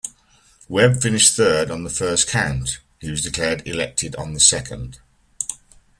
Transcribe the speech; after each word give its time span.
Webb 0.67 0.99
finished 0.99 1.35
third 1.35 1.69
on 1.69 1.83
the 1.83 1.89
first 1.91 2.27
count, 2.27 2.79
and 3.03 3.11
was 3.11 3.21
declared 3.21 3.67
elected 3.67 4.15
on 4.15 4.33
the 4.33 4.39
second. 4.39 4.97